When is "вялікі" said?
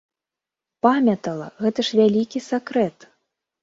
2.03-2.45